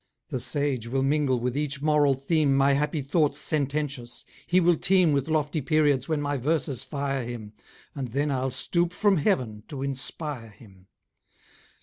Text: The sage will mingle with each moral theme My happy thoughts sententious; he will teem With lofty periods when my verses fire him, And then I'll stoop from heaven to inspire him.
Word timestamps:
The 0.29 0.39
sage 0.39 0.87
will 0.87 1.03
mingle 1.03 1.39
with 1.39 1.55
each 1.55 1.79
moral 1.79 2.15
theme 2.15 2.55
My 2.55 2.73
happy 2.73 3.03
thoughts 3.03 3.37
sententious; 3.37 4.25
he 4.47 4.59
will 4.59 4.75
teem 4.75 5.11
With 5.13 5.27
lofty 5.27 5.61
periods 5.61 6.09
when 6.09 6.19
my 6.19 6.37
verses 6.37 6.83
fire 6.83 7.23
him, 7.23 7.53
And 7.93 8.07
then 8.07 8.31
I'll 8.31 8.49
stoop 8.49 8.93
from 8.93 9.17
heaven 9.17 9.61
to 9.67 9.83
inspire 9.83 10.49
him. 10.49 10.87